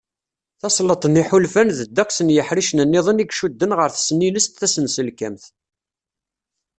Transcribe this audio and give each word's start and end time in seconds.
Tesleḍt 0.59 1.03
n 1.07 1.19
yiḥulfan 1.19 1.69
d 1.77 1.79
ddeqs 1.87 2.17
n 2.21 2.33
yiḥricen-nniḍen 2.35 3.21
i 3.23 3.25
icudden 3.29 3.75
ɣer 3.77 3.89
tesnilest 3.91 4.57
tasenselkamt. 4.59 5.43